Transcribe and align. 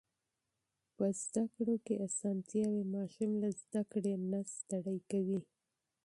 په 0.95 1.05
تعلیم 1.33 1.75
کې 1.85 1.95
اسانتيا 2.07 2.65
وي، 2.73 2.83
ماشوم 2.95 3.31
له 3.41 3.49
زده 3.61 3.81
کړې 3.91 4.13
نه 4.31 4.39
ستړی 4.55 4.99
کوي. 5.11 5.39